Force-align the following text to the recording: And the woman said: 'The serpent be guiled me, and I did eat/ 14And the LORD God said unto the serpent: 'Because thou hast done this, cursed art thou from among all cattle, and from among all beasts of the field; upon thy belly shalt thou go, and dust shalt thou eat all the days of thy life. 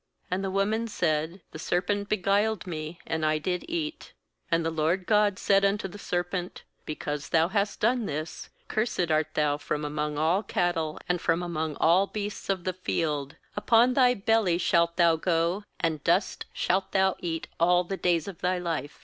And 0.31 0.43
the 0.43 0.49
woman 0.49 0.87
said: 0.87 1.41
'The 1.51 1.59
serpent 1.59 2.09
be 2.09 2.17
guiled 2.17 2.65
me, 2.65 2.97
and 3.05 3.23
I 3.23 3.37
did 3.37 3.63
eat/ 3.67 4.13
14And 4.51 4.63
the 4.63 4.71
LORD 4.71 5.05
God 5.05 5.37
said 5.37 5.63
unto 5.63 5.87
the 5.87 5.99
serpent: 5.99 6.63
'Because 6.87 7.29
thou 7.29 7.49
hast 7.49 7.81
done 7.81 8.07
this, 8.07 8.49
cursed 8.67 9.11
art 9.11 9.35
thou 9.35 9.57
from 9.57 9.85
among 9.85 10.17
all 10.17 10.41
cattle, 10.41 10.97
and 11.07 11.21
from 11.21 11.43
among 11.43 11.75
all 11.75 12.07
beasts 12.07 12.49
of 12.49 12.63
the 12.63 12.73
field; 12.73 13.35
upon 13.55 13.93
thy 13.93 14.15
belly 14.15 14.57
shalt 14.57 14.97
thou 14.97 15.17
go, 15.17 15.65
and 15.79 16.03
dust 16.03 16.47
shalt 16.51 16.93
thou 16.93 17.15
eat 17.19 17.47
all 17.59 17.83
the 17.83 17.95
days 17.95 18.27
of 18.27 18.41
thy 18.41 18.57
life. 18.57 18.99